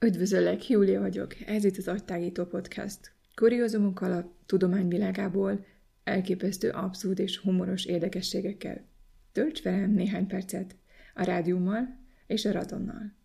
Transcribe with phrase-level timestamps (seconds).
[0.00, 3.12] Üdvözöllek, Júlia vagyok, ez itt az Agytágító Podcast.
[3.34, 5.64] Kuriózumokkal a tudományvilágából,
[6.04, 8.84] elképesztő, abszurd és humoros érdekességekkel.
[9.32, 10.76] Tölts velem néhány percet
[11.14, 13.17] a rádiummal és a radonnal.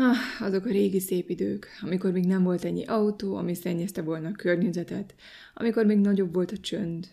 [0.00, 4.28] Ah, azok a régi szép idők, amikor még nem volt ennyi autó, ami szennyezte volna
[4.28, 5.14] a környezetet,
[5.54, 7.08] amikor még nagyobb volt a csönd,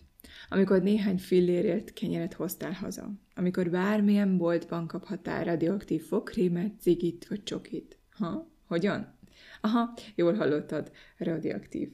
[0.48, 7.98] amikor néhány fillérért kenyeret hoztál haza, amikor bármilyen boltban kaphattál radioaktív fogkrémet, cigit vagy csokit.
[8.10, 8.50] Ha?
[8.66, 9.18] Hogyan?
[9.60, 11.88] Aha, jól hallottad, radioaktív.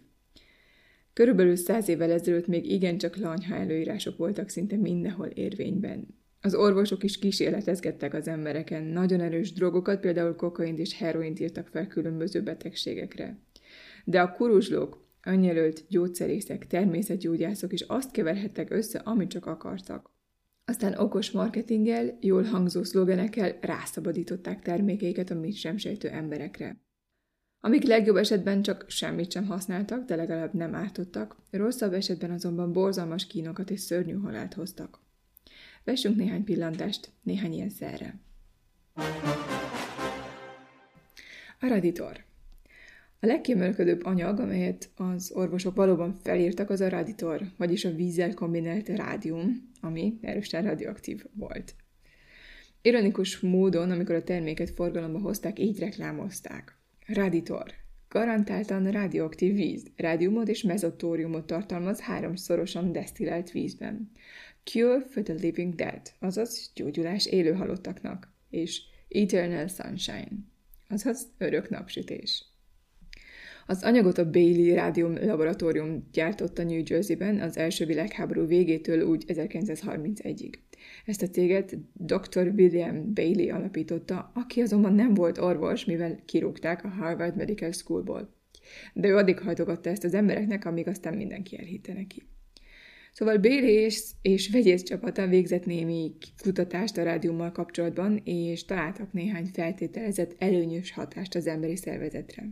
[1.13, 6.21] Körülbelül száz évvel ezelőtt még igencsak lanyha előírások voltak szinte mindenhol érvényben.
[6.45, 11.87] Az orvosok is kísérletezgettek az embereken, nagyon erős drogokat, például kokaint és heroint írtak fel
[11.87, 13.39] különböző betegségekre.
[14.05, 20.11] De a kuruzslók, önjelölt gyógyszerészek, természetgyógyászok is azt keverhettek össze, amit csak akartak.
[20.65, 26.81] Aztán okos marketinggel, jól hangzó szlogenekkel rászabadították termékeiket a mit sem sejtő emberekre.
[27.61, 33.27] Amik legjobb esetben csak semmit sem használtak, de legalább nem ártottak, rosszabb esetben azonban borzalmas
[33.27, 35.01] kínokat és szörnyű halált hoztak.
[35.85, 38.15] Vessünk néhány pillantást néhány ilyen szerre.
[41.61, 42.25] A raditor.
[43.21, 48.89] A legkiemelkedőbb anyag, amelyet az orvosok valóban felírtak, az a raditor, vagyis a vízzel kombinált
[48.89, 51.75] rádium, ami erősen radioaktív volt.
[52.83, 56.77] Ironikus módon, amikor a terméket forgalomba hozták, így reklámozták.
[57.07, 57.73] Raditor.
[58.09, 64.11] Garantáltan radioaktív víz, rádiumot és mezotóriumot tartalmaz háromszorosan desztillált vízben.
[64.65, 70.31] Cure for the Living Dead, azaz gyógyulás élő halottaknak, és Eternal Sunshine,
[70.89, 72.45] azaz örök napsütés.
[73.67, 80.53] Az anyagot a Bailey Rádium Laboratórium gyártotta New Jersey-ben az első világháború végétől úgy 1931-ig.
[81.07, 82.53] Ezt a céget Dr.
[82.57, 88.35] William Bailey alapította, aki azonban nem volt orvos, mivel kirúgták a Harvard Medical Schoolból.
[88.95, 92.23] De ő addig hajtogatta ezt az embereknek, amíg aztán mindenki elhitte neki.
[93.13, 96.13] Szóval és, és vegyész csapata végzett némi
[96.43, 102.49] kutatást a rádiummal kapcsolatban, és találtak néhány feltételezett előnyös hatást az emberi szervezetre.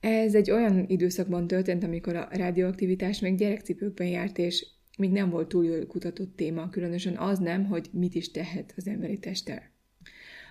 [0.00, 4.66] Ez egy olyan időszakban történt, amikor a radioaktivitás még gyerekcipőkben járt, és
[4.98, 8.86] még nem volt túl jól kutatott téma, különösen az nem, hogy mit is tehet az
[8.86, 9.62] emberi testtel.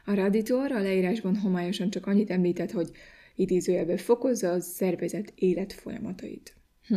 [0.06, 2.91] A raditor a leírásban homályosan csak annyit említett, hogy
[3.35, 6.59] idézőjelben fokozza a szervezet életfolyamatait.
[6.90, 6.96] Hm.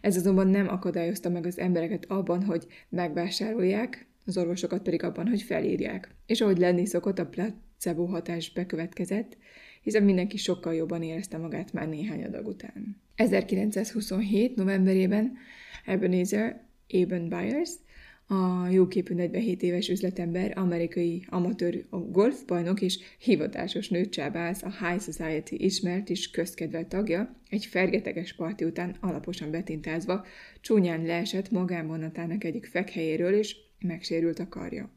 [0.00, 5.42] Ez azonban nem akadályozta meg az embereket abban, hogy megvásárolják, az orvosokat pedig abban, hogy
[5.42, 6.14] felírják.
[6.26, 9.36] És ahogy lenni szokott, a placebo hatás bekövetkezett,
[9.82, 12.96] hiszen mindenki sokkal jobban érezte magát már néhány adag után.
[13.14, 14.56] 1927.
[14.56, 15.36] novemberében
[15.84, 17.70] Ebenezer Eben Byers,
[18.26, 26.10] a jóképű 47 éves üzletember, amerikai amatőr golfbajnok és hivatásos nőcsábász, a High Society ismert
[26.10, 30.24] és közkedvelt tagja, egy fergeteges parti után alaposan betintázva,
[30.60, 34.90] csúnyán leesett magánvonatának egyik fekhelyéről, és megsérült a karja.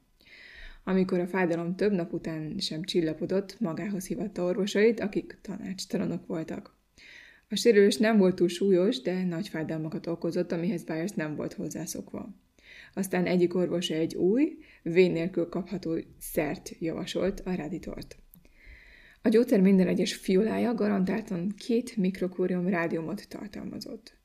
[0.84, 6.76] Amikor a fájdalom több nap után sem csillapodott, magához hívatta orvosait, akik tanácstalanok voltak.
[7.50, 12.47] A sérülés nem volt túl súlyos, de nagy fájdalmakat okozott, amihez Byers nem volt hozzászokva.
[12.98, 18.18] Aztán egyik orvosa egy új, vén nélkül kapható szert javasolt, a raditort.
[19.22, 24.18] A gyógyszer minden egyes fiolája garantáltan két mikrokúrium rádiumot tartalmazott.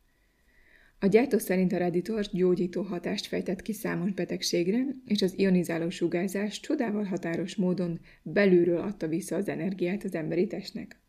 [0.99, 6.61] A gyártó szerint a Raditor gyógyító hatást fejtett ki számos betegségre, és az ionizáló sugárzás
[6.61, 11.01] csodával határos módon belülről adta vissza az energiát az emberi testnek.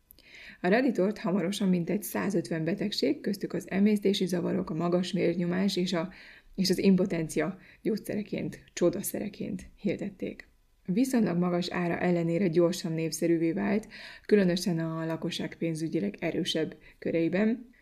[0.60, 6.08] A Raditort hamarosan mintegy 150 betegség, köztük az emésztési zavarok, a magas vérnyomás és, a,
[6.54, 10.48] és az impotencia gyógyszereként, csodaszereként hirdették.
[10.86, 13.88] Viszonylag magas ára ellenére gyorsan népszerűvé vált,
[14.26, 17.72] különösen a lakosság pénzügyileg erősebb köreiben,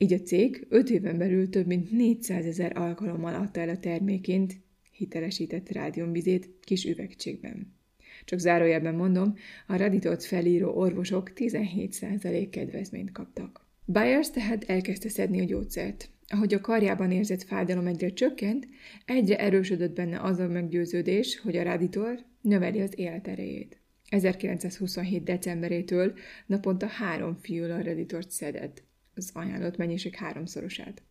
[0.00, 4.54] így a cég 5 éven belül több mint 400 ezer alkalommal adta el a terméként
[4.92, 7.76] hitelesített rádiumvizét kis üvegcségben.
[8.24, 9.34] Csak zárójelben mondom,
[9.66, 13.66] a Raditot felíró orvosok 17% kedvezményt kaptak.
[13.84, 16.10] Byers tehát elkezdte szedni a gyógyszert.
[16.28, 18.68] Ahogy a karjában érzett fájdalom egyre csökkent,
[19.04, 23.80] egyre erősödött benne az a meggyőződés, hogy a Raditor növeli az életerejét.
[24.08, 25.22] 1927.
[25.22, 26.14] decemberétől
[26.46, 28.82] naponta három fiúl a Raditort szedett
[29.14, 31.02] az ajánlott mennyiség háromszorosát.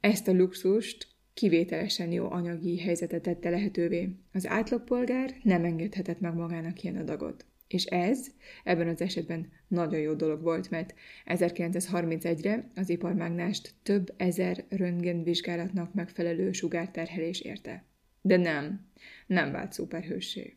[0.00, 4.08] Ezt a luxust kivételesen jó anyagi helyzetet tette lehetővé.
[4.32, 7.44] Az átlagpolgár nem engedhetett meg magának ilyen adagot.
[7.72, 8.26] És ez
[8.64, 10.94] ebben az esetben nagyon jó dolog volt, mert
[11.26, 17.84] 1931-re az iparmágnást több ezer röntgenvizsgálatnak megfelelő sugárterhelés érte.
[18.22, 18.86] De nem,
[19.26, 20.56] nem vált szuperhőssé.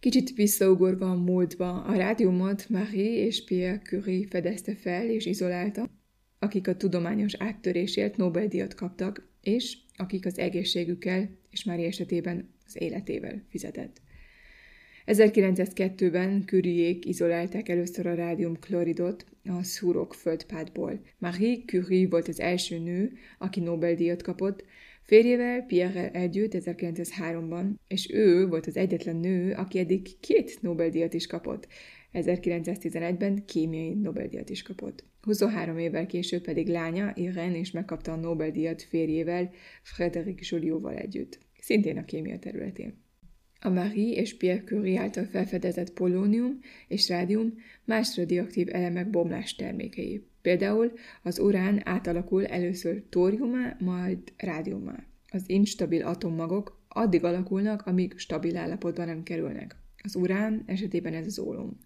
[0.00, 5.90] Kicsit visszaugorva a múltba, a rádiumot Marie és Pierre Curie fedezte fel és izolálta,
[6.38, 13.42] akik a tudományos áttörésért Nobel-díjat kaptak, és akik az egészségükkel, és Marie esetében az életével
[13.48, 14.00] fizetett.
[15.06, 21.00] 1902-ben Curiék izolálták először a rádium kloridot a szúrok földpádból.
[21.18, 24.64] Marie Curie volt az első nő, aki Nobel-díjat kapott,
[25.02, 31.26] férjével Pierre együtt 1903-ban, és ő volt az egyetlen nő, aki eddig két Nobel-díjat is
[31.26, 31.66] kapott.
[32.12, 35.04] 1911-ben kémiai Nobel-díjat is kapott.
[35.22, 39.50] 23 évvel később pedig lánya, Irene is megkapta a Nobel-díjat férjével,
[39.82, 43.00] Frédéric Joliot-val együtt, szintén a kémia területén.
[43.60, 47.54] A Marie és Pierre Curie által felfedezett polónium és rádium
[47.84, 50.26] más radioaktív elemek bomlás termékei.
[50.40, 50.92] Például
[51.22, 55.04] az urán átalakul először tóriumá, majd rádiumá.
[55.28, 59.76] Az instabil atommagok addig alakulnak, amíg stabil állapotban nem kerülnek.
[60.02, 61.78] Az urán esetében ez az ólom.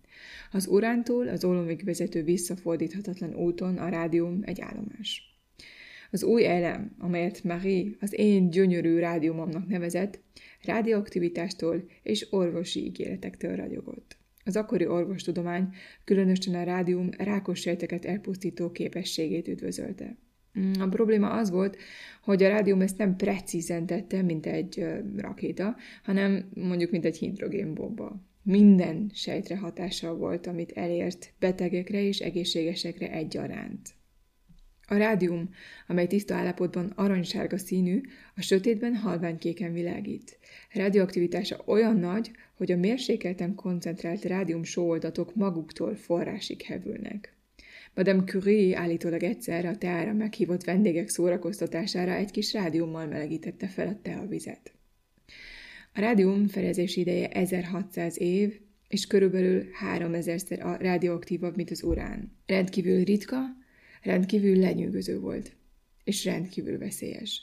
[0.53, 5.36] Az urántól az ólomig vezető visszafordíthatatlan úton a rádium egy állomás.
[6.11, 10.21] Az új elem, amelyet Marie az én gyönyörű rádiumomnak nevezett,
[10.65, 14.17] radioaktivitástól és orvosi ígéretektől ragyogott.
[14.45, 15.69] Az akkori orvostudomány
[16.05, 20.17] különösen a rádium rákos sejteket elpusztító képességét üdvözölte.
[20.59, 21.77] Mm, a probléma az volt,
[22.23, 24.87] hogy a rádium ezt nem precízen tette, mint egy
[25.17, 28.23] rakéta, hanem mondjuk, mint egy hidrogénbomba.
[28.43, 33.95] Minden sejtre hatással volt, amit elért betegekre és egészségesekre egyaránt.
[34.89, 35.51] A rádium,
[35.87, 38.01] amely tiszta állapotban aranysárga színű,
[38.37, 40.39] a sötétben halványkéken világít.
[40.73, 47.35] Radioaktivitása olyan nagy, hogy a mérsékelten koncentrált rádium sóoldatok maguktól forrásig hevülnek.
[47.95, 53.99] Madame Curie állítólag egyszer a teára meghívott vendégek szórakoztatására egy kis rádiummal melegítette fel a
[54.03, 54.73] teavizet.
[55.95, 59.67] A rádium felezési ideje 1600 év, és körülbelül
[59.97, 62.33] 3000-szer a radioaktívabb, mint az urán.
[62.47, 63.39] Rendkívül ritka,
[64.07, 65.53] rendkívül lenyűgöző volt,
[66.05, 67.43] és rendkívül veszélyes.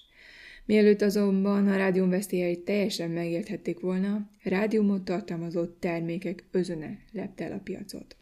[0.65, 7.62] Mielőtt azonban a rádium veszélyeit teljesen megérthették volna, rádiumot tartalmazó termékek özöne lepte el a
[7.63, 8.15] piacot.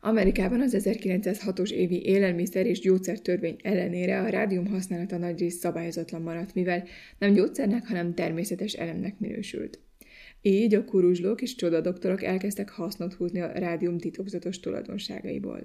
[0.00, 6.84] Amerikában az 1906-os évi élelmiszer és gyógyszertörvény ellenére a rádium használata nagyrészt szabályozatlan maradt, mivel
[7.18, 9.78] nem gyógyszernek, hanem természetes elemnek minősült.
[10.42, 15.62] Így a kuruzslók és csodadoktorok elkezdtek hasznot húzni a rádium titokzatos tulajdonságaiból.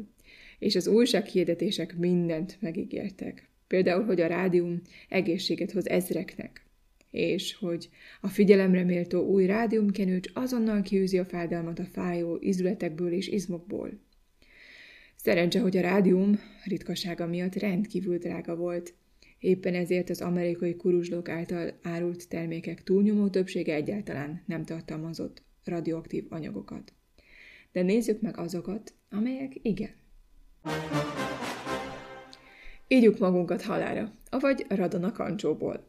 [0.59, 3.49] És az újsághirdetések mindent megígértek.
[3.67, 6.65] Például, hogy a rádium egészséget hoz ezreknek,
[7.11, 7.89] és hogy
[8.21, 13.99] a figyelemre méltó új rádiumkenőcs azonnal kiűzi a fájdalmat a fájó izületekből és izmokból.
[15.15, 18.93] Szerencse, hogy a rádium ritkasága miatt rendkívül drága volt.
[19.39, 26.93] Éppen ezért az amerikai kuruzslók által árult termékek túlnyomó többsége egyáltalán nem tartalmazott radioaktív anyagokat.
[27.71, 30.04] De nézzük meg azokat, amelyek igen.
[32.87, 35.87] Ígyuk magunkat halára, avagy radon kancsóból.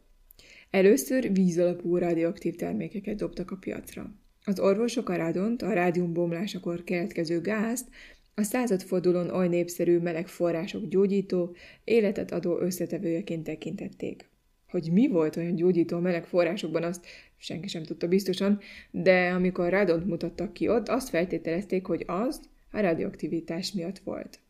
[0.71, 4.15] Először víz alapú radioaktív termékeket dobtak a piacra.
[4.45, 7.89] Az orvosok a radont, a rádiumbomlásakor keletkező gázt
[8.35, 14.29] a századfordulón oly népszerű meleg források gyógyító, életet adó összetevőjeként tekintették.
[14.69, 17.07] Hogy mi volt olyan gyógyító meleg forrásokban, azt
[17.37, 22.41] senki sem tudta biztosan, de amikor rádont mutattak ki ott, azt feltételezték, hogy az
[22.71, 24.41] a radioaktivitás miatt volt.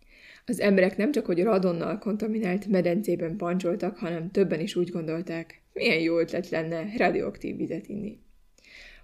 [0.48, 6.00] Az emberek nem csak, hogy radonnal kontaminált medencében pancsoltak, hanem többen is úgy gondolták, milyen
[6.00, 8.18] jó ötlet lenne radioaktív vizet inni.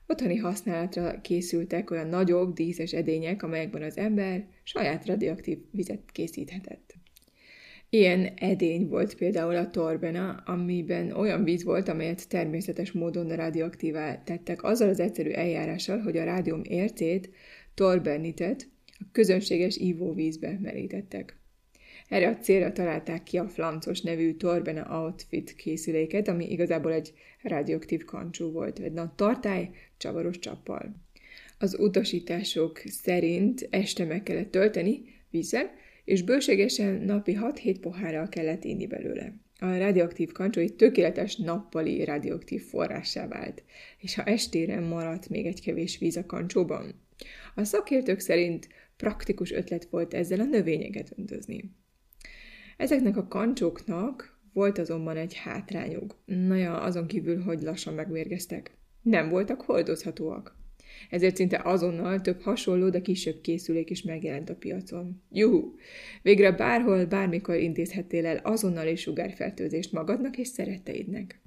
[0.06, 6.94] Otthoni használatra készültek olyan nagyobb, díszes edények, amelyekben az ember saját radioaktív vizet készíthetett.
[7.90, 14.62] Ilyen edény volt például a torbena, amiben olyan víz volt, amelyet természetes módon radioaktívá tettek
[14.62, 17.30] azzal az egyszerű eljárással, hogy a rádium ércét,
[17.74, 18.71] torbernitet a
[19.12, 21.36] közönséges ivóvízbe merítettek.
[22.08, 28.04] Erre a célra találták ki a flancos nevű Torbena Outfit készüléket, ami igazából egy radioaktív
[28.04, 30.94] kancsó volt, egy nagy tartály csavaros csappal.
[31.58, 35.70] Az utasítások szerint este meg kellett tölteni vízzel,
[36.04, 39.34] és bőségesen napi 6-7 pohárral kellett inni belőle.
[39.58, 43.62] A radioaktív kancsó egy tökéletes nappali radioaktív forrássá vált,
[43.98, 46.94] és ha estére maradt még egy kevés víz a kancsóban.
[47.54, 48.68] A szakértők szerint
[49.02, 51.74] praktikus ötlet volt ezzel a növényeket öntözni.
[52.76, 56.22] Ezeknek a kancsóknak volt azonban egy hátrányuk.
[56.24, 58.76] Na ja, azon kívül, hogy lassan megmérgeztek.
[59.02, 60.56] nem voltak hordozhatóak.
[61.10, 65.22] Ezért szinte azonnal több hasonló, de kisebb készülék is megjelent a piacon.
[65.30, 65.74] Juhu!
[66.22, 71.41] Végre bárhol, bármikor intézhettél el azonnali sugárfertőzést magadnak és szeretteidnek.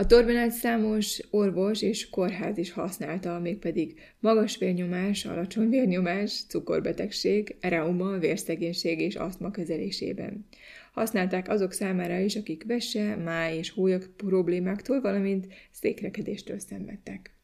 [0.00, 8.18] A torbenát számos orvos és kórház is használta, mégpedig magas vérnyomás, alacsony vérnyomás, cukorbetegség, reuma,
[8.18, 10.46] vérszegénység és asztma kezelésében.
[10.92, 17.34] Használták azok számára is, akik vese, máj és hólyak problémáktól, valamint székrekedéstől szenvedtek.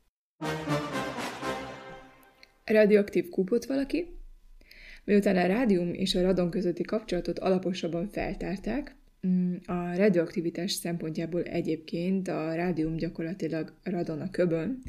[2.65, 4.07] Radioaktív kúpot valaki?
[5.05, 8.97] Miután a rádium és a radon közötti kapcsolatot alaposabban feltárták,
[9.67, 14.83] a radioaktivitás szempontjából egyébként a rádium gyakorlatilag radon a köbön,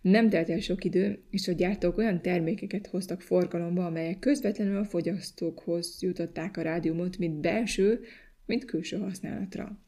[0.00, 4.84] nem telt el sok idő, és a gyártók olyan termékeket hoztak forgalomba, amelyek közvetlenül a
[4.84, 8.00] fogyasztókhoz jutották a rádiumot, mint belső,
[8.46, 9.78] mint külső használatra.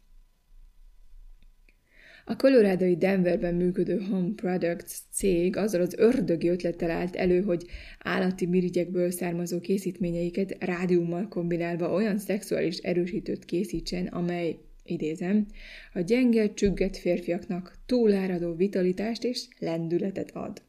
[2.25, 7.67] A kolorádai Denverben működő Home Products cég azzal az ördögi ötlettel állt elő, hogy
[7.99, 15.47] állati mirigyekből származó készítményeiket rádiummal kombinálva olyan szexuális erősítőt készítsen, amely, idézem,
[15.93, 20.63] a gyenge, csügget férfiaknak túláradó vitalitást és lendületet ad.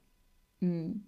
[0.59, 1.07] Hmm.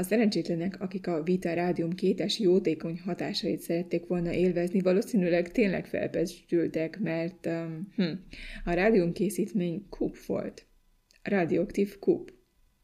[0.00, 6.98] A szerencsétlenek, akik a Vita Rádium kétes jótékony hatásait szerették volna élvezni, valószínűleg tényleg felpesdültek,
[6.98, 8.12] mert um, hm,
[8.64, 10.66] a rádium készítmény kup volt.
[11.22, 12.32] Radioaktív kup.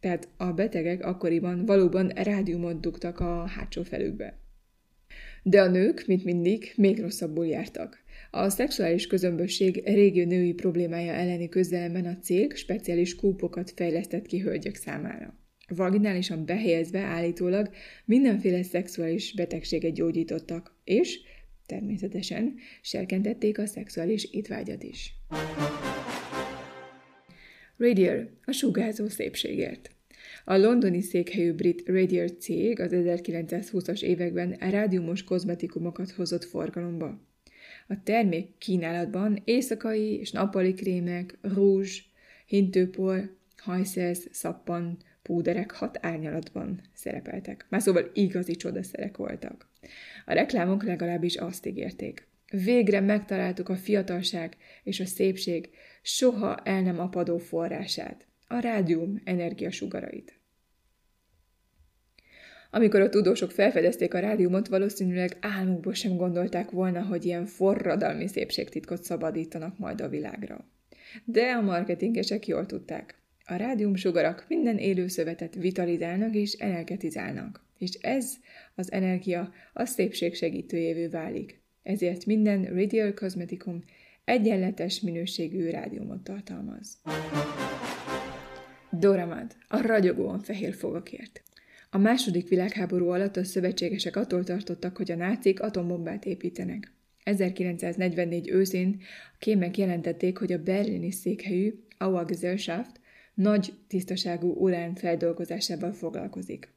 [0.01, 4.39] Tehát a betegek akkoriban valóban rádiumot dugtak a hátsó felükbe.
[5.43, 7.99] De a nők, mint mindig, még rosszabbul jártak.
[8.31, 14.75] A szexuális közömbösség régi női problémája elleni közelemben a cég speciális kúpokat fejlesztett ki hölgyek
[14.75, 17.71] számára vaginálisan behelyezve állítólag
[18.05, 21.21] mindenféle szexuális betegséget gyógyítottak, és
[21.67, 25.15] természetesen serkentették a szexuális étvágyat is.
[27.77, 29.91] Radier, a sugárzó szépségért.
[30.45, 37.21] A londoni székhelyű brit Radier cég az 1920-as években rádiumos kozmetikumokat hozott forgalomba.
[37.89, 42.03] A termék kínálatban éjszakai és nappali krémek, rúzs,
[42.47, 47.67] hintőpor, hajszelsz, szappan, púderek hat árnyalatban szerepeltek.
[47.69, 49.69] Már szóval igazi csodaszerek voltak.
[50.27, 52.29] A reklámok legalábbis azt ígérték.
[52.51, 55.71] Végre megtaláltuk a fiatalság és a szépség
[56.03, 60.41] soha el nem apadó forrását, a rádium energiasugarait.
[62.71, 69.03] Amikor a tudósok felfedezték a rádiumot, valószínűleg álmukból sem gondolták volna, hogy ilyen forradalmi szépségtitkot
[69.03, 70.65] szabadítanak majd a világra.
[71.25, 73.25] De a marketingesek jól tudták.
[73.49, 78.33] A rádiumsugarak minden élő szövetet vitalizálnak és energetizálnak, és ez
[78.75, 81.61] az energia a szépség segítőjévé válik.
[81.83, 83.85] Ezért minden Radial kozmetikum
[84.25, 87.01] egyenletes minőségű rádiumot tartalmaz.
[88.91, 91.43] Doramad, a ragyogóan fehér fogakért.
[91.91, 96.93] A második világháború alatt a szövetségesek attól tartottak, hogy a nácik atombombát építenek.
[97.25, 99.01] 1944 őszén
[99.33, 103.01] a kémek jelentették, hogy a berlini székhelyű Auer Gesellschaft
[103.37, 106.69] nagy tisztaságú urán feldolgozásával foglalkozik.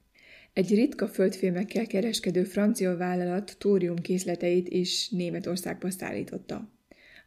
[0.54, 6.72] Egy ritka földfémekkel kereskedő francia vállalat tórium készleteit is Németországba szállította.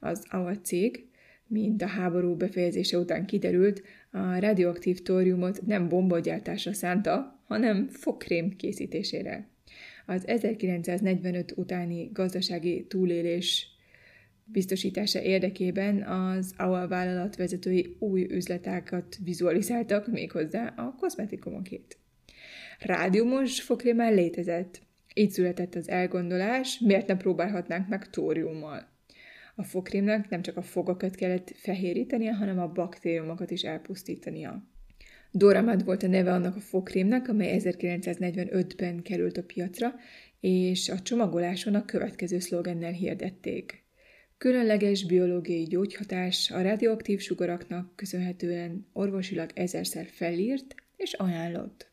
[0.00, 1.06] Az AUA cég,
[1.46, 9.48] mint a háború befejezése után kiderült, a radioaktív tóriumot nem bombagyártásra szánta, hanem fogkrém készítésére.
[10.06, 13.71] Az 1945 utáni gazdasági túlélés
[14.52, 21.98] biztosítása érdekében az AOL vállalat vezetői új üzletákat vizualizáltak, méghozzá a kozmetikumokét.
[22.78, 24.80] Rádiumos fokrém már létezett.
[25.14, 28.90] Így született az elgondolás, miért nem próbálhatnánk meg tóriummal.
[29.54, 34.70] A fokrémnek nem csak a fogakat kellett fehérítenie, hanem a baktériumokat is elpusztítania.
[35.30, 39.94] Doramad volt a neve annak a fokrémnek, amely 1945-ben került a piacra,
[40.40, 43.81] és a csomagoláson a következő szlogennel hirdették.
[44.42, 51.90] Különleges biológiai gyógyhatás a radioaktív sugaraknak köszönhetően orvosilag ezerszer felírt és ajánlott.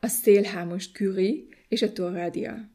[0.00, 2.70] A szélhámos Curie és a Torradia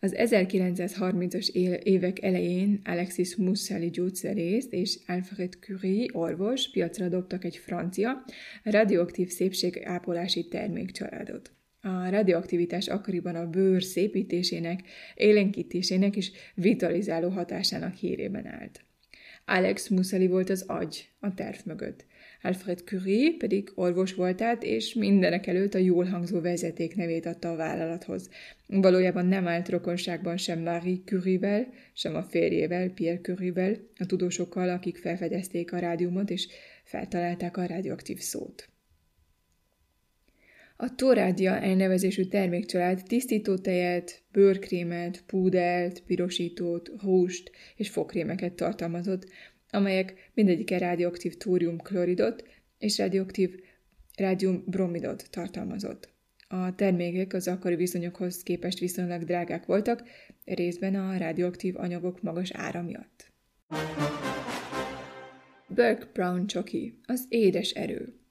[0.00, 1.48] az 1930-as
[1.82, 8.24] évek elején Alexis Mussali gyógyszerész és Alfred Curie orvos piacra dobtak egy francia
[8.62, 11.55] radioaktív szépségápolási termékcsaládot.
[11.86, 14.80] A radioaktivitás akkoriban a bőr szépítésének,
[15.14, 18.84] élénkítésének és vitalizáló hatásának hírében állt.
[19.44, 22.04] Alex Museli volt az agy a terv mögött.
[22.42, 27.50] Alfred Curie pedig orvos volt át, és mindenek előtt a jól hangzó vezeték nevét adta
[27.50, 28.30] a vállalathoz.
[28.66, 34.96] Valójában nem állt rokonságban sem Marie Curie-vel, sem a férjével, Pierre Curie-vel, a tudósokkal, akik
[34.96, 36.48] felfedezték a rádiumot, és
[36.84, 38.68] feltalálták a radioaktív szót.
[40.78, 49.28] A Torádia elnevezésű termékcsalád tisztítótejet, bőrkrémet, púdelt, pirosítót, húst és fogkrémeket tartalmazott,
[49.70, 52.44] amelyek mindegyike radioaktív tórium-kloridot
[52.78, 53.60] és radioaktív
[54.16, 56.14] rádium-bromidot tartalmazott.
[56.48, 60.02] A termékek az akkori viszonyokhoz képest viszonylag drágák voltak,
[60.44, 63.32] részben a radioaktív anyagok magas ára miatt.
[65.68, 68.25] Burke Brown csoki, az édes erő.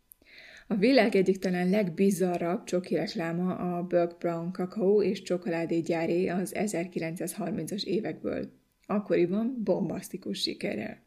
[0.67, 6.53] A világ egyik talán legbizarrabb csoki rekláma a Burke Brown kakaó és csokoládé gyáré az
[6.55, 8.51] 1930-as évekből.
[8.85, 11.03] Akkoriban bombasztikus sikerrel.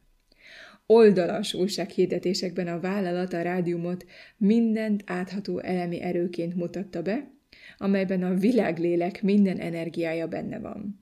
[0.86, 4.04] Oldalas újsághirdetésekben a vállalat a rádiumot
[4.36, 7.30] mindent átható elemi erőként mutatta be,
[7.76, 11.00] amelyben a világlélek minden energiája benne van.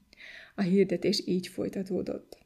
[0.54, 2.46] A hirdetés így folytatódott.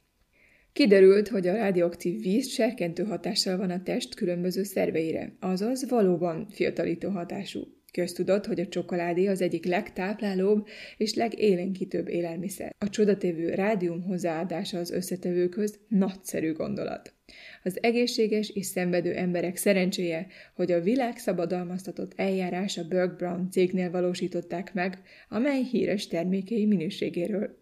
[0.72, 7.10] Kiderült, hogy a radioaktív víz serkentő hatással van a test különböző szerveire, azaz valóban fiatalító
[7.10, 7.78] hatású.
[7.92, 12.74] Köztudott, hogy a csokoládé az egyik legtáplálóbb és legélénkítőbb élelmiszer.
[12.78, 17.14] A csodatévő rádium hozzáadása az összetevőkhöz nagyszerű gondolat.
[17.62, 24.74] Az egészséges és szenvedő emberek szerencséje, hogy a világ szabadalmaztatott eljárás a Brown cégnél valósították
[24.74, 24.98] meg,
[25.28, 27.59] amely híres termékei minőségéről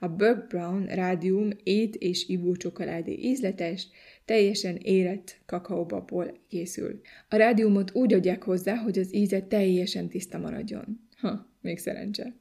[0.00, 3.88] a Burke Brown rádium ét és ivó csokoládé ízletes,
[4.24, 7.00] teljesen érett kakaóbabból készül.
[7.28, 11.00] A rádiumot úgy adják hozzá, hogy az íze teljesen tiszta maradjon.
[11.16, 12.34] Ha, még szerencse.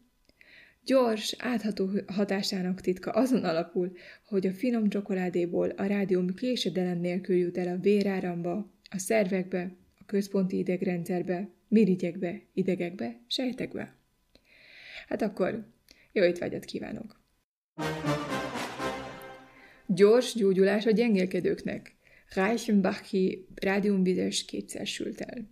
[0.86, 3.92] Gyors, átható hatásának titka azon alapul,
[4.26, 10.06] hogy a finom csokoládéból a rádium késedelem nélkül jut el a véráramba, a szervekbe, a
[10.06, 13.96] központi idegrendszerbe, mirigyekbe, idegekbe, sejtekbe.
[15.08, 15.66] Hát akkor
[16.14, 17.22] jó étvágyat kívánok!
[19.86, 21.96] Gyors gyógyulás a gyengélkedőknek.
[22.34, 25.52] Reichenbachi rádiumvizes kétszer sült el.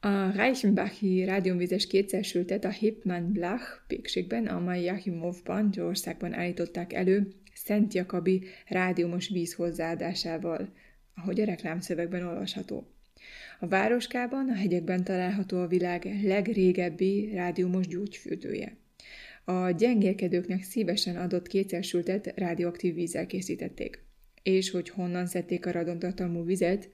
[0.00, 7.94] A Reichenbachi rádiumvizes kétszer sültet a Hipman Blach pékségben, amely Jachimovban, Gyországban állították elő Szent
[7.94, 10.72] Jakabi rádiumos víz hozzáadásával,
[11.14, 12.86] ahogy a reklámszövegben olvasható.
[13.60, 18.76] A városkában, a hegyekben található a világ legrégebbi rádiumos gyógyfürdője.
[19.44, 24.04] A gyengélkedőknek szívesen adott kétszersültet radioaktív vízzel készítették.
[24.42, 26.90] És hogy honnan szedték a radontartalmú vizet,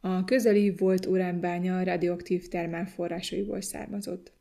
[0.00, 4.32] a közeli volt uránbánya radioaktív termálforrásaiból származott.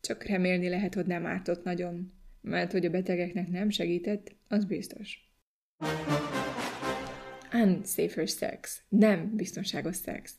[0.00, 5.30] Csak remélni lehet, hogy nem ártott nagyon, mert hogy a betegeknek nem segített, az biztos.
[7.52, 8.82] Unsafer sex.
[8.88, 10.34] Nem biztonságos szex.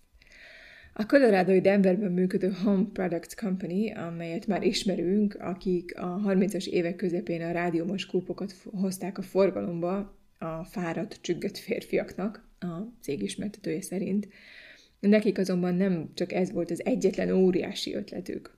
[0.99, 7.41] A Colorado-i Denverben működő Home Products Company, amelyet már ismerünk, akik a 30-as évek közepén
[7.41, 12.67] a rádiumos kúpokat hozták a forgalomba a fáradt, csüggött férfiaknak, a
[13.01, 14.27] cég ismertetője szerint.
[14.99, 18.57] Nekik azonban nem csak ez volt az egyetlen óriási ötletük.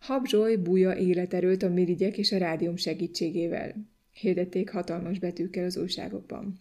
[0.00, 3.74] Habzsoly búja életerőt a mirigyek és a rádium segítségével.
[4.12, 6.58] Hirdették hatalmas betűkkel az újságokban.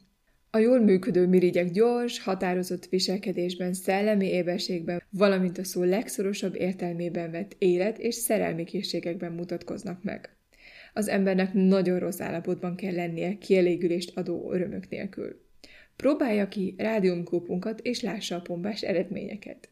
[0.56, 7.56] A jól működő mirigyek gyors, határozott viselkedésben, szellemi éberségben, valamint a szó legszorosabb értelmében vett
[7.58, 10.38] élet és szerelmi készségekben mutatkoznak meg.
[10.94, 15.42] Az embernek nagyon rossz állapotban kell lennie kielégülést adó örömök nélkül.
[15.96, 19.70] Próbálja ki rádiumkópunkat és lássa a pombás eredményeket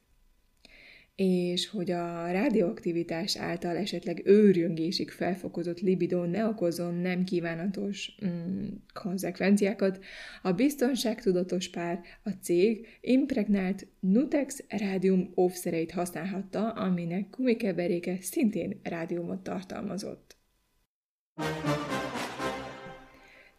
[1.16, 10.00] és hogy a radioaktivitás által esetleg őrjöngésig felfokozott libidó ne okozon nem kívánatos mm, konzekvenciákat,
[10.42, 20.38] a biztonságtudatos pár, a cég impregnált Nutex rádium óvszereit használhatta, aminek gumikeveréke szintén rádiumot tartalmazott.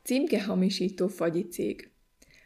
[0.02, 1.90] Címke hamisító fagyi cég.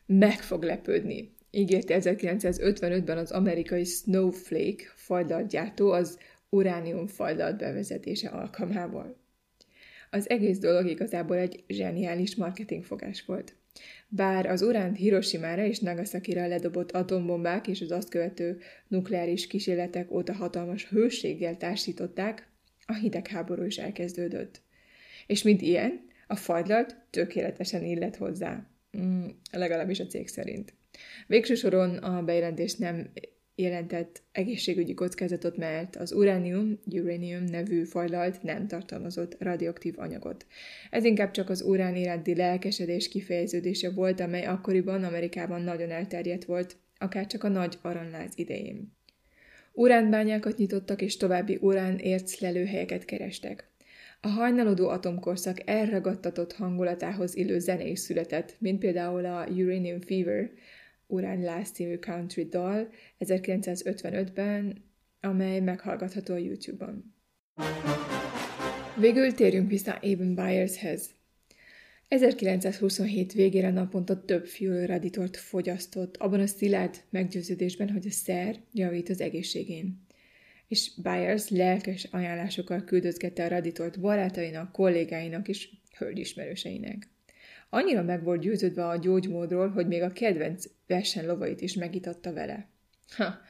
[0.06, 9.16] Meg fog lepődni ígérte 1955-ben az amerikai Snowflake fajlaltgyártó az uránium fajlalt bevezetése alkalmával.
[10.10, 13.54] Az egész dolog igazából egy zseniális marketingfogás volt.
[14.08, 18.58] Bár az uránt Hiroshima-ra és Nagasaki-ra ledobott atombombák és az azt követő
[18.88, 22.48] nukleáris kísérletek óta hatalmas hőséggel társították,
[22.86, 24.60] a hidegháború is elkezdődött.
[25.26, 28.66] És mint ilyen, a fagylalt tökéletesen illet hozzá.
[28.98, 30.72] Mm, legalábbis a cég szerint.
[31.26, 33.10] Végső soron a bejelentés nem
[33.54, 40.46] jelentett egészségügyi kockázatot, mert az uránium, uranium nevű fajlalt nem tartalmazott radioaktív anyagot.
[40.90, 46.76] Ez inkább csak az urán iránti lelkesedés kifejeződése volt, amely akkoriban Amerikában nagyon elterjedt volt,
[46.98, 48.96] akár csak a nagy aranyláz idején.
[49.72, 53.70] Uránbányákat nyitottak, és további urán érclelőhelyeket kerestek.
[54.20, 60.50] A hajnalodó atomkorszak elragadtatott hangulatához illő zene is született, mint például a Uranium Fever,
[61.10, 64.84] Urán Láz című country dal 1955-ben,
[65.20, 67.14] amely meghallgatható a YouTube-on.
[68.98, 71.10] Végül térjünk vissza Eben Byershez.
[72.08, 74.48] 1927 végére naponta több
[74.86, 80.06] raditort fogyasztott, abban a szilárd meggyőződésben, hogy a szer javít az egészségén.
[80.68, 87.08] És Byers lelkes ajánlásokkal küldözgette a raditort barátainak, kollégáinak és hölgyismerőseinek.
[87.68, 90.64] Annyira meg volt győződve a gyógymódról, hogy még a kedvenc
[91.22, 92.68] lovait is megitatta vele.
[93.16, 93.40] Ha,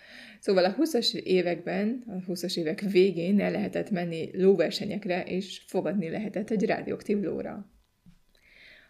[0.41, 6.51] Szóval a 20-as években, a 20-as évek végén el lehetett menni lóversenyekre, és fogadni lehetett
[6.51, 7.71] egy rádióaktív lóra.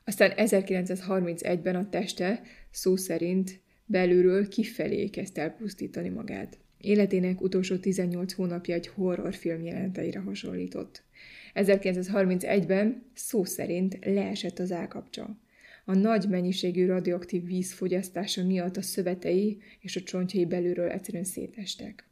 [0.05, 6.59] Aztán 1931-ben a teste szó szerint belülről kifelé kezdte el pusztítani magát.
[6.79, 11.03] Életének utolsó 18 hónapja egy horrorfilm jelenteire hasonlított.
[11.55, 15.39] 1931-ben szó szerint leesett az állkapcsa.
[15.85, 22.09] A nagy mennyiségű radioaktív víz fogyasztása miatt a szövetei és a csontjai belülről egyszerűen szétestek.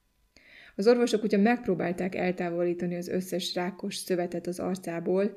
[0.76, 5.36] Az orvosok ugye megpróbálták eltávolítani az összes rákos szövetet az arcából,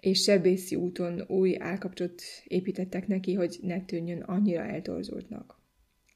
[0.00, 5.60] és sebészi úton új állkapcsot építettek neki, hogy ne tűnjön annyira eltorzultnak.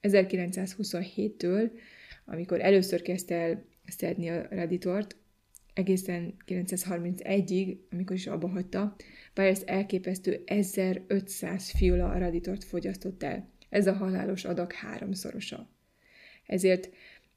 [0.03, 1.71] 1927-től,
[2.25, 5.17] amikor először kezdte el szedni a Raditort,
[5.75, 8.97] egészen 1931-ig, amikor is abba hagyta,
[9.35, 13.51] Byers elképesztő 1500 fiola raditort fogyasztott el.
[13.69, 15.71] Ez a halálos adag háromszorosa.
[16.47, 16.91] Ezért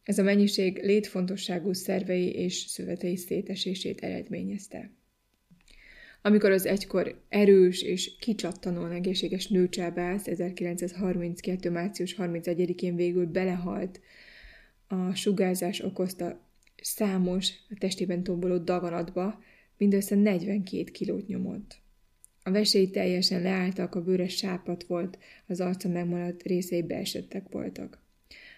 [0.04, 4.92] ez a mennyiség létfontosságú szervei és szövetei szétesését eredményezte.
[6.22, 11.70] Amikor az egykor erős és kicsattanóan egészséges nőcsábász 1932.
[11.70, 14.00] március 31-én végül belehalt
[14.88, 16.45] a sugárzás okozta
[16.86, 19.44] számos, a testében tomboló daganatba,
[19.78, 21.78] mindössze 42 kilót nyomott.
[22.44, 25.18] A vesei teljesen leálltak, a bőre sápat volt,
[25.48, 28.04] az arca megmaradt részei beesettek voltak.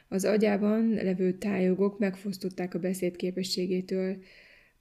[0.08, 4.18] Az agyában levő tájogok megfosztották a beszéd képességétől,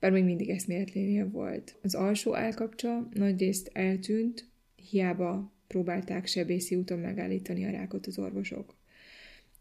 [0.00, 1.78] bár még mindig eszméletlénél volt.
[1.82, 4.48] Az alsó állkapcsa nagyrészt eltűnt,
[4.90, 8.76] hiába próbálták sebészi úton megállítani a rákot az orvosok.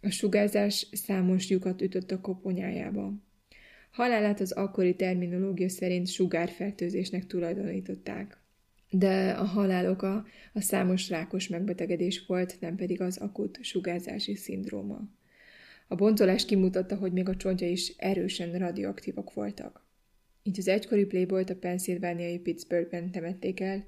[0.01, 3.13] A sugárzás számos lyukat ütött a koponyájába.
[3.95, 8.37] Halálát az akkori terminológia szerint sugárfertőzésnek tulajdonították.
[8.89, 15.01] De a halál oka a számos rákos megbetegedés volt, nem pedig az akut sugárzási szindróma.
[15.87, 19.85] A bontolás kimutatta, hogy még a csontja is erősen radioaktívak voltak.
[20.43, 23.85] Így az egykori playboyt a pennsylvániai Pittsburghben temették el,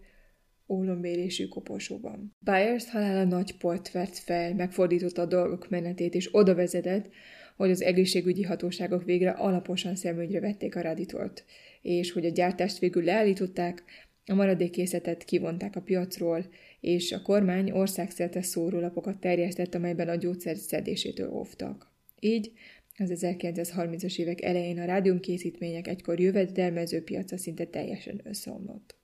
[0.67, 2.35] ólombérésű koporsóban.
[2.39, 7.09] Byers halála nagy port vert fel, megfordította a dolgok menetét, és oda vezetett,
[7.57, 11.45] hogy az egészségügyi hatóságok végre alaposan szemügyre vették a raditort,
[11.81, 13.83] és hogy a gyártást végül leállították,
[14.25, 16.45] a maradék készletet kivonták a piacról,
[16.79, 21.91] és a kormány országszerte szórólapokat terjesztett, amelyben a gyógyszer szedésétől óvtak.
[22.19, 22.51] Így
[22.97, 28.95] az 1930-as évek elején a rádiumkészítmények egykor jövedelmező piaca szinte teljesen összeomlott.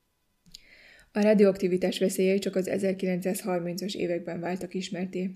[1.11, 5.29] A radioaktivitás veszélyei csak az 1930-as években váltak ismerté.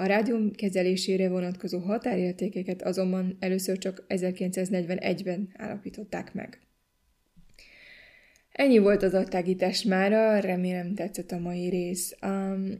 [0.00, 6.58] A rádium kezelésére vonatkozó határértékeket azonban először csak 1941-ben állapították meg.
[8.52, 12.16] Ennyi volt az adtágítás mára, remélem tetszett a mai rész.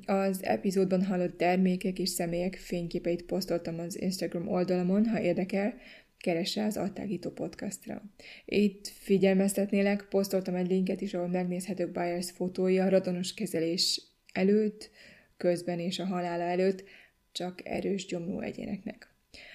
[0.07, 5.75] Az epizódban hallott termékek és személyek fényképeit posztoltam az Instagram oldalamon, ha érdekel,
[6.19, 8.03] keresse az Adtágító podcastra.
[8.45, 14.03] Itt figyelmeztetnélek, posztoltam egy linket is, ahol megnézhetők Byers fotói a radonos kezelés
[14.33, 14.91] előtt,
[15.37, 16.85] közben és a halála előtt,
[17.33, 19.15] csak erős gyomló egyéneknek.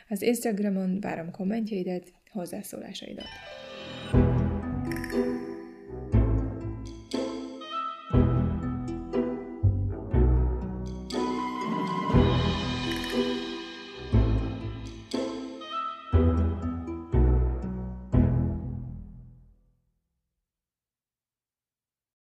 [0.09, 3.27] Az Instagramon várom kommentjeidet, hozzászólásaidat.